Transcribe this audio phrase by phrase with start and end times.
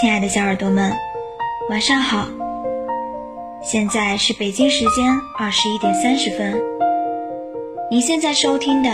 [0.00, 0.90] 亲爱的小耳朵们，
[1.68, 2.26] 晚上好。
[3.62, 6.60] 现在是北京时间二十一点三十分。
[7.90, 8.88] 您现在收听的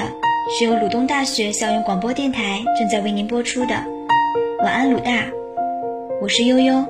[0.51, 3.75] 是由鲁东大学校园广播电台正在为您播出的
[4.65, 5.13] 《晚安鲁大》，
[6.21, 6.85] 我是悠悠。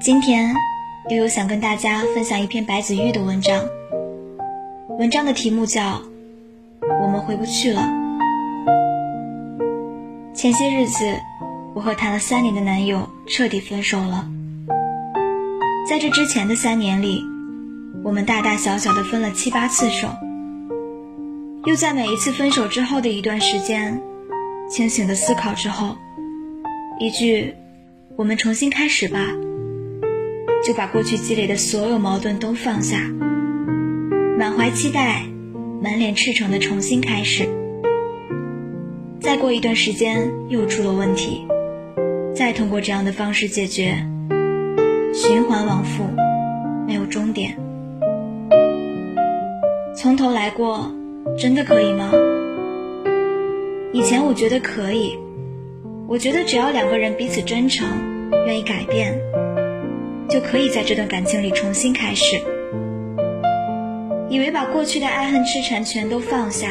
[0.00, 0.52] 今天
[1.10, 3.62] 悠悠想跟大家分享一篇白子玉的文章。
[5.00, 5.80] 文章的题目叫
[7.02, 7.80] 《我们回不去了》。
[10.34, 11.18] 前些日子，
[11.74, 14.28] 我和谈了三年的男友彻底分手了。
[15.88, 17.24] 在这之前的三年里，
[18.04, 20.08] 我们大大小小的分了七八次手。
[21.64, 24.02] 又在每一次分手之后的一段时间，
[24.68, 25.96] 清醒的思考之后，
[26.98, 27.54] 一句
[28.16, 29.28] “我们重新开始吧”，
[30.62, 33.00] 就把过去积累的所有矛盾都放下。
[34.40, 35.26] 满怀期待，
[35.82, 37.46] 满脸赤诚的重新开始。
[39.20, 41.46] 再过一段时间又出了问题，
[42.34, 43.96] 再通过这样的方式解决，
[45.12, 46.04] 循环往复，
[46.86, 47.54] 没有终点。
[49.94, 50.90] 从头来过，
[51.38, 52.10] 真的可以吗？
[53.92, 55.18] 以前我觉得可以，
[56.08, 57.86] 我觉得只要两个人彼此真诚，
[58.46, 59.20] 愿意改变，
[60.30, 62.40] 就可以在这段感情里重新开始。
[64.30, 66.68] 以为把过去的爱恨痴缠全都放下，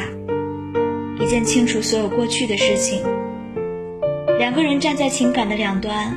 [1.19, 3.03] 一键清除所有过去的事情。
[4.38, 6.15] 两个人站在情感的两端，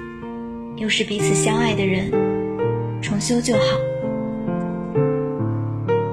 [0.76, 2.12] 又是彼此相爱的人，
[3.02, 3.60] 重修就好。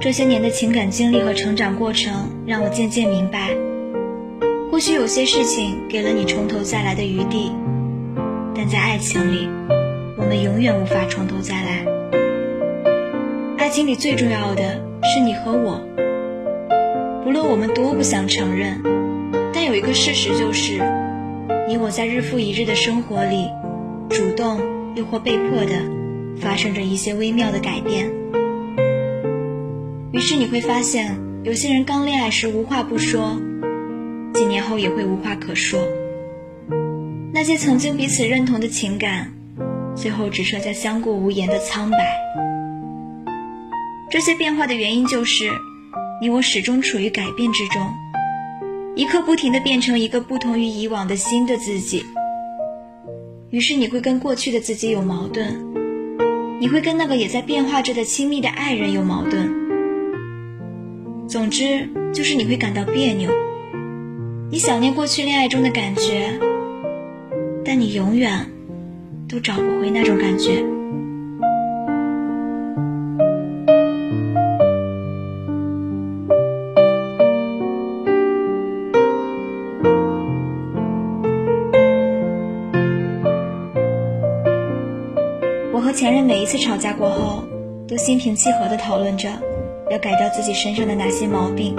[0.01, 2.11] 这些年的情感经历和成长过程，
[2.47, 3.51] 让我渐渐明白，
[4.71, 7.51] 或许有些事情给了你从头再来的余地，
[8.55, 9.47] 但在爱情里，
[10.17, 11.85] 我们永远无法从头再来。
[13.59, 14.88] 爱情里最重要的。
[15.11, 15.81] 是你和我，
[17.23, 18.79] 不论我们多不想承认，
[19.51, 20.73] 但有一个事实就是，
[21.67, 23.49] 你我在日复一日的生活里，
[24.07, 24.61] 主动
[24.95, 25.73] 又或被迫的，
[26.39, 28.11] 发生着一些微妙的改变。
[30.11, 33.35] 于是你会发现，有些人刚恋爱时无话不说，
[34.35, 35.79] 几年后也会无话可说。
[37.33, 39.33] 那些曾经彼此认同的情感，
[39.95, 41.97] 最后只剩下相顾无言的苍白。
[44.09, 45.51] 这些变化的原因就是，
[46.19, 47.79] 你我始终处于改变之中，
[48.95, 52.03] 一刻不停的变成一个不同于以往的新的自己。
[53.51, 55.63] 于是你会跟过去的自己有矛盾，
[56.59, 59.53] 你会跟那个也在变化着的亲密的爱人有矛盾。
[61.27, 63.29] 总之就是你会感到别扭，
[64.49, 66.39] 你想念过去恋爱中的感觉，
[67.63, 68.47] 但你永远
[69.27, 70.65] 都找不回那种感觉。
[86.79, 87.43] 吵架过后，
[87.89, 89.27] 都心平气和地讨论着
[89.91, 91.75] 要改掉自己身上的哪些毛病，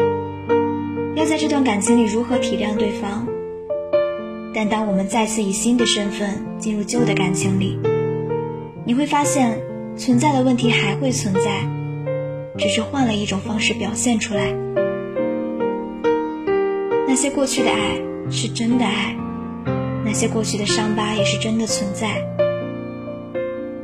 [1.16, 3.26] 要在这段感情里如何体谅对方。
[4.52, 7.78] 但当我们再次以新的身份进入旧的感情里，
[8.84, 9.58] 你会发现
[9.96, 11.66] 存在的问题还会存在，
[12.58, 14.52] 只是换了一种方式表现出来。
[17.08, 17.98] 那些过去的爱
[18.30, 19.16] 是真的爱，
[20.04, 22.22] 那些过去的伤疤也是真的存在。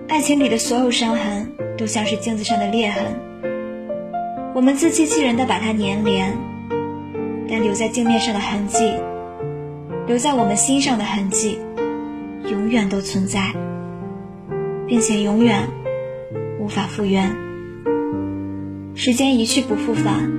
[0.08, 3.02] 爱情里的所有伤痕都像是镜子上的裂痕，
[4.54, 6.32] 我们自欺欺人的把它粘连，
[7.50, 8.94] 但留在镜面上的痕迹，
[10.06, 11.58] 留在我们心上的痕迹，
[12.48, 13.52] 永远都存在，
[14.86, 15.68] 并且永远
[16.60, 17.36] 无法复原。
[18.94, 20.30] 时间一去不复返，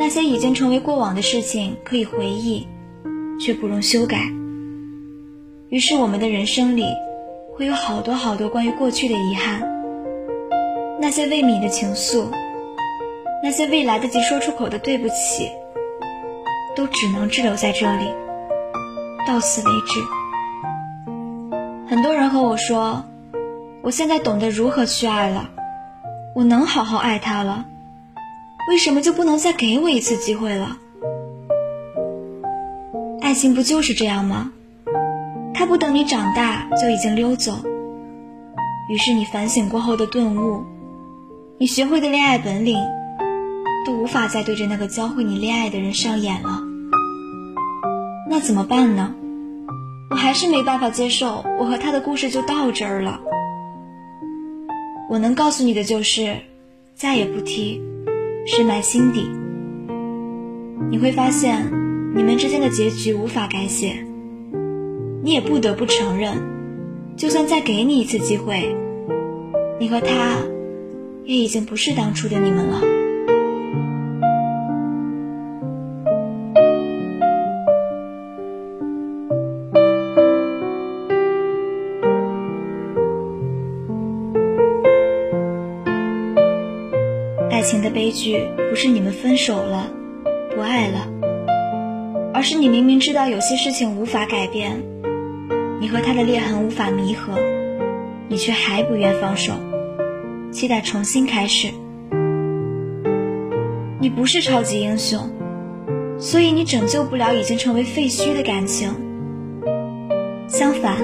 [0.00, 2.66] 那些已经成为过往的事情可以回忆，
[3.40, 4.30] 却不容修改。
[5.68, 6.84] 于是我们的人生里。
[7.58, 9.60] 会有好多好多关于过去的遗憾，
[11.00, 12.28] 那些未泯的情愫，
[13.42, 15.50] 那些未来得及说出口的对不起，
[16.76, 18.12] 都只能滞留在这里，
[19.26, 20.00] 到此为止。
[21.88, 23.02] 很多人和我说，
[23.82, 25.50] 我现在懂得如何去爱了，
[26.36, 27.64] 我能好好爱他了，
[28.70, 30.76] 为什么就不能再给我一次机会了？
[33.20, 34.52] 爱情不就是这样吗？
[35.58, 37.52] 他不等你长大就已经溜走，
[38.88, 40.62] 于是你反省过后的顿悟，
[41.58, 42.78] 你学会的恋爱本领，
[43.84, 46.62] 都无法再对着那个教会你恋爱的人上演了。
[48.30, 49.12] 那怎么办呢？
[50.10, 53.18] 我还是没办法接受，我和他的故事就到这儿了。
[55.10, 56.36] 我能告诉你的就是，
[56.94, 57.82] 再也不提，
[58.46, 59.28] 深埋心底。
[60.88, 61.68] 你会发现，
[62.14, 64.04] 你们之间的结局无法改写。
[65.22, 66.32] 你也不得不承认，
[67.16, 68.74] 就算再给你一次机会，
[69.78, 70.38] 你和他
[71.24, 72.80] 也已经不是当初的你们了。
[87.50, 89.90] 爱情的悲剧不是你们分手了，
[90.54, 91.06] 不爱了，
[92.38, 94.80] 而是你明明知道有些事情无法改变，
[95.80, 97.36] 你和他的裂痕无法弥合，
[98.28, 99.54] 你却还不愿放手，
[100.52, 101.66] 期待重新开始。
[103.98, 105.28] 你不是超级英雄，
[106.16, 108.88] 所以你拯救不了已经成为废墟的感情。
[110.46, 110.94] 相反，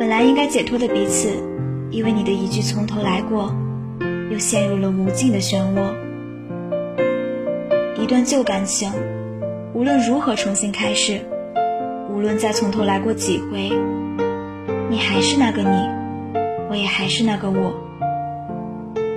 [0.00, 1.28] 本来应该解脱的彼此，
[1.92, 3.54] 因为你的一句“从头来过”。
[4.32, 5.94] 又陷入了无尽的漩涡。
[8.02, 8.90] 一段旧感情，
[9.78, 11.20] 无论如何重新开始，
[12.12, 13.70] 无论再从头来过几回，
[14.90, 15.68] 你还是那个你，
[16.68, 17.72] 我也还是那个我。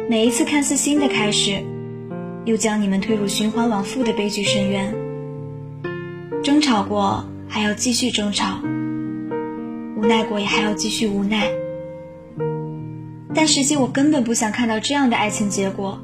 [0.08, 1.64] 每一次看似新的开始，
[2.46, 4.94] 又将你们推入循环往复的悲剧深渊。
[6.44, 8.62] 争吵过，还要继续争吵；
[9.98, 11.50] 无奈过，也还要继续无奈。
[13.34, 16.00] 但实际我根本不想看到这样的爱情结果。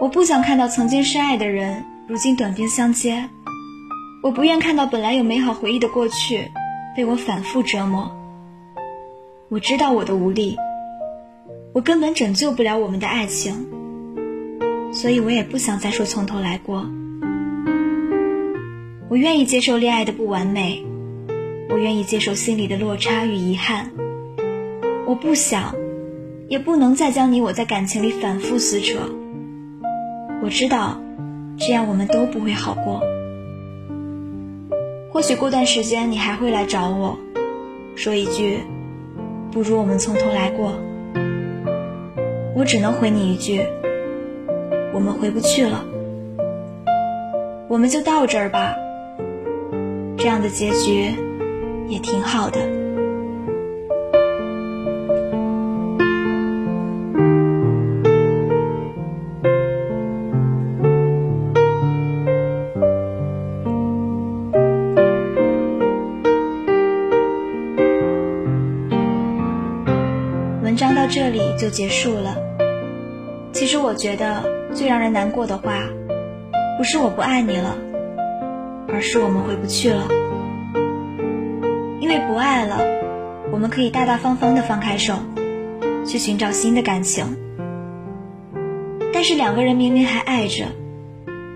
[0.00, 3.30] 我不想看到曾经深爱的人如今短兵相接，
[4.22, 6.50] 我不愿看到本来有美好回忆的过去
[6.94, 8.14] 被我反复折磨。
[9.48, 10.54] 我知道我的无力，
[11.72, 13.66] 我根本拯救不了我们的爱情，
[14.92, 16.86] 所以我也不想再说从头来过。
[19.08, 20.84] 我愿意接受恋爱的不完美，
[21.70, 23.90] 我愿意接受心里的落差与遗憾，
[25.06, 25.74] 我不想。
[26.46, 28.98] 也不能再将你我在感情里反复撕扯。
[30.42, 31.00] 我知道，
[31.58, 33.02] 这样我们都不会好过。
[35.10, 37.18] 或许过段时间你还会来找我，
[37.94, 38.60] 说一句
[39.52, 40.74] ：“不如我们从头来过。”
[42.56, 43.62] 我只能回你一句
[44.92, 45.84] ：“我们回不去了。”
[47.68, 48.74] 我们就到这儿吧。
[50.16, 51.12] 这样的结局
[51.88, 52.83] 也挺好的。
[71.74, 72.36] 结束了。
[73.52, 75.80] 其实我觉得最让人难过的话，
[76.78, 77.76] 不是我不爱你了，
[78.88, 80.06] 而是我们回不去了。
[82.00, 82.78] 因为不爱了，
[83.50, 85.14] 我们可以大大方方的放开手，
[86.06, 87.24] 去寻找新的感情。
[89.12, 90.66] 但是两个人明明还爱着，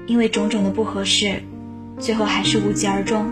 [0.09, 1.43] 因为种种的不合适，
[1.99, 3.31] 最后还是无疾而终。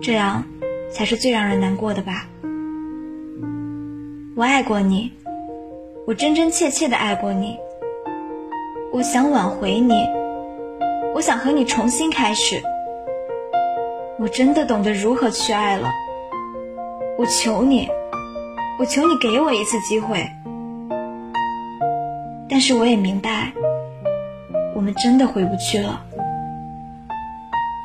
[0.00, 0.44] 这样，
[0.90, 2.26] 才是最让人难过的吧。
[4.36, 5.12] 我爱过你，
[6.10, 7.56] 我真真切切的爱过你。
[8.92, 9.94] 我想挽回你，
[11.14, 12.60] 我想和你重新开始。
[14.18, 15.88] 我真的懂得如何去爱了。
[17.16, 17.88] 我求你，
[18.80, 20.28] 我求你给我一次机会。
[22.48, 23.52] 但是我也明白，
[24.74, 26.04] 我们真的回不去了。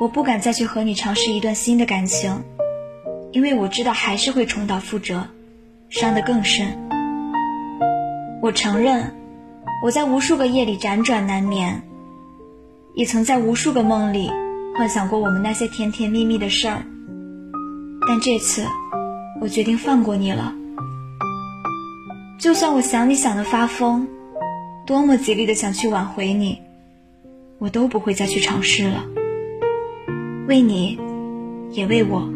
[0.00, 2.42] 我不敢再去和你尝试一段新的感情，
[3.30, 5.28] 因为我知道还是会重蹈覆辙。
[5.88, 6.76] 伤得更深。
[8.42, 9.14] 我承认，
[9.82, 11.82] 我在无数个夜里辗转难眠，
[12.94, 14.30] 也曾在无数个梦里
[14.76, 16.84] 幻想过我们那些甜甜蜜蜜的事儿。
[18.06, 18.64] 但这次，
[19.40, 20.54] 我决定放过你了。
[22.38, 24.06] 就算我想你想的发疯，
[24.86, 26.60] 多么极力的想去挽回你，
[27.58, 29.04] 我都不会再去尝试了。
[30.46, 31.00] 为你，
[31.72, 32.30] 也为我。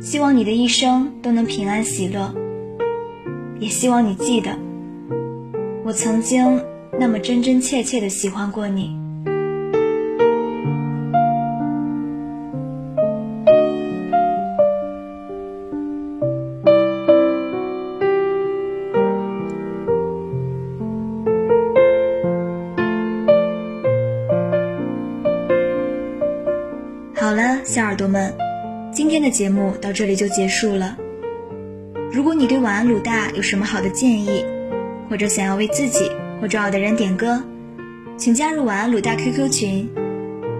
[0.00, 2.34] 希望你的一生都能平安喜乐，
[3.60, 4.50] 也希望你记得，
[5.84, 6.62] 我曾经
[6.98, 8.96] 那么真真切切的喜欢过你。
[27.14, 28.32] 好了，小耳朵们。
[28.90, 30.96] 今天的节目到这里就结束了。
[32.10, 34.42] 如果你对晚安鲁大有什么好的建议，
[35.10, 36.10] 或者想要为自己
[36.40, 37.42] 或重要的人点歌，
[38.16, 39.88] 请加入晚安鲁大 QQ 群：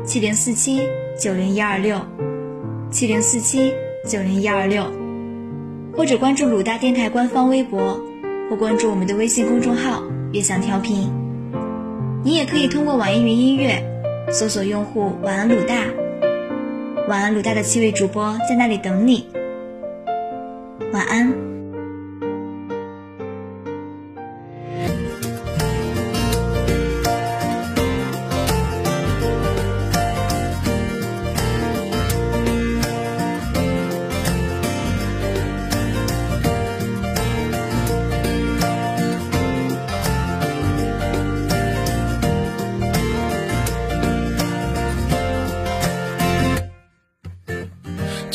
[0.04, 0.82] 七零四七
[1.18, 1.98] 九零一二六，
[2.90, 3.72] 七零四七
[4.06, 4.84] 九零一二六，
[5.96, 7.98] 或者关注鲁大电台官方微博，
[8.50, 10.02] 或关注我们的微信公众号
[10.34, 11.10] 悦享调频。
[12.22, 13.82] 你也可以通过网易云音乐
[14.30, 15.86] 搜索用户“晚安鲁大”，
[17.08, 19.26] 晚安鲁大的七位主播在那里等你。
[20.92, 21.48] 晚安。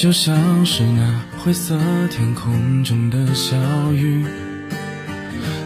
[0.03, 1.77] 就像是那灰色
[2.09, 3.57] 天空中的小
[3.91, 4.25] 雨，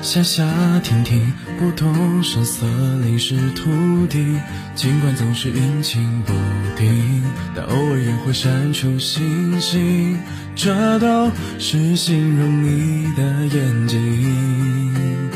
[0.02, 0.44] 下下
[0.80, 2.66] 停停，不动声色
[3.04, 4.40] 淋湿土地。
[4.74, 6.34] 尽管总是阴晴不
[6.76, 7.24] 定，
[7.56, 10.18] 但偶尔也会闪出星星。
[10.56, 11.30] 这都
[11.60, 13.24] 是形容你的
[13.56, 15.30] 眼睛，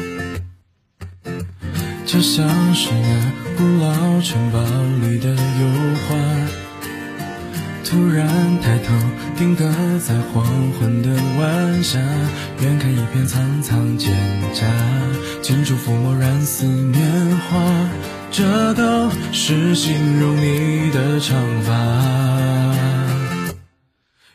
[2.04, 4.60] 就像是那古老城堡
[5.08, 6.61] 里的油画。
[7.92, 8.26] 突然
[8.62, 8.94] 抬头，
[9.38, 9.66] 定格
[10.00, 10.46] 在黄
[10.80, 12.00] 昏的晚霞，
[12.62, 14.08] 远看一片苍苍蒹
[14.54, 14.64] 葭，
[15.42, 17.02] 近处抚摸染似棉
[17.50, 17.60] 花，
[18.32, 21.74] 这都是形容你的长发。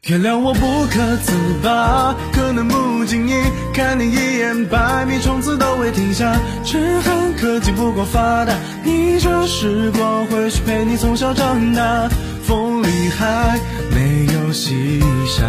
[0.02, 1.32] 原谅我不可自
[1.62, 3.32] 拔，可能不经意
[3.72, 6.38] 看你一眼，百米冲刺都会停下。
[6.62, 8.52] 只恨科技不够发达，
[8.84, 12.06] 逆着时光回去陪你从小长大。
[12.46, 13.58] 风里还
[13.90, 15.44] 没有细笑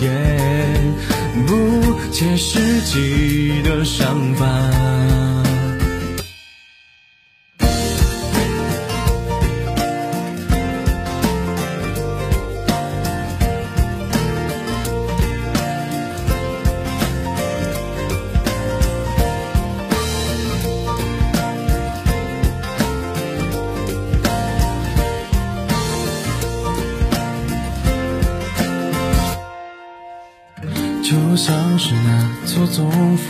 [0.00, 0.94] 颜，
[1.46, 1.52] 不
[2.10, 5.49] 切实际的想法。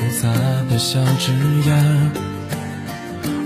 [0.00, 0.30] 复杂
[0.70, 1.30] 的小枝
[1.62, 2.10] 桠，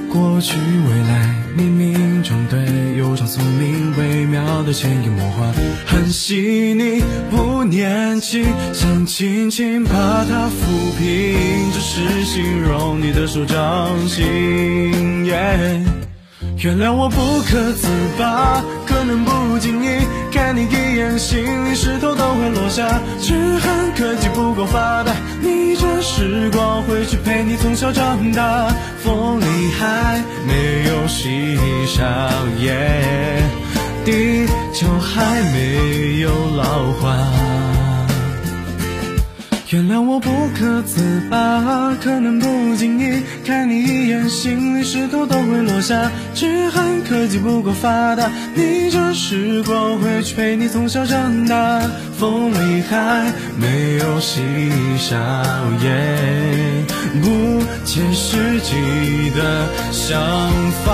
[0.09, 5.53] 过去未来冥冥中对悠长宿命微妙的潜移默化，
[5.85, 14.23] 很细腻不年轻，想轻轻把它抚平，只是形容你的手掌心。
[16.57, 19.89] 原谅我不可自拔，可能不经意
[20.33, 23.03] 看你一眼，心里石头都会落下。
[23.21, 25.64] 只恨科技不够发达，逆
[26.05, 28.69] 时光会去陪你从小长大。
[29.03, 29.45] 风里
[29.79, 31.57] 还没有嬉
[31.87, 32.05] 笑
[32.61, 33.43] 颜，
[34.05, 37.17] 地球还没有老化。
[39.71, 46.13] 原谅我不可自拔，可能不经意看你一眼，心里石头都会落下。
[46.35, 51.81] 只恨科技不够发达，逆着时光回去陪你从小长大。
[52.19, 54.43] 风里还没有细
[54.99, 55.43] 沙，
[57.23, 60.21] 不切实际的想
[60.85, 60.91] 法。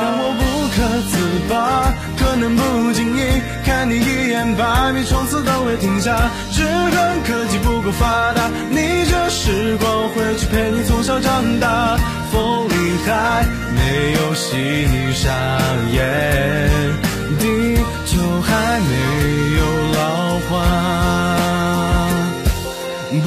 [0.00, 0.42] 让我不
[0.74, 0.76] 可
[1.10, 1.12] 自
[1.48, 3.20] 拔，可能不经意
[3.64, 8.48] 看你一眼百米冲刺都会停下，只恨科技不够发达。
[8.70, 11.98] 逆着时光回去陪你从小长大，
[12.32, 12.74] 风里
[13.04, 13.12] 还
[13.96, 14.52] 没有嬉
[15.14, 15.30] 笑
[15.90, 15.98] 颜，
[17.38, 18.92] 地球还没
[19.56, 19.62] 有
[19.94, 20.52] 老化，
[23.24, 23.26] 不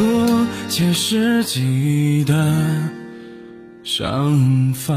[0.69, 2.33] 切实际的
[3.83, 4.93] 想法。